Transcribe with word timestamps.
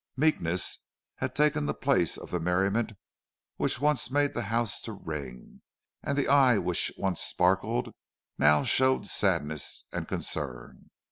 Meekness 0.17 0.79
had 1.17 1.35
taken 1.35 1.67
the 1.67 1.75
place 1.75 2.17
of 2.17 2.31
the 2.31 2.39
merriment 2.39 2.93
which 3.57 3.79
once 3.79 4.09
made 4.09 4.33
the 4.33 4.41
house 4.49 4.81
to 4.81 4.93
ring, 4.93 5.61
and 6.01 6.17
the 6.17 6.27
eye 6.27 6.57
which 6.57 6.91
once 6.97 7.21
sparkled 7.21 7.93
now 8.35 8.63
showed 8.63 9.05
sadness 9.05 9.85
and 9.91 10.07
concern. 10.07 10.89